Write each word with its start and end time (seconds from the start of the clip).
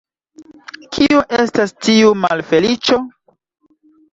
Kio 0.95 1.19
estas 1.43 1.75
tiu 1.89 2.15
malfeliĉo? 2.25 2.99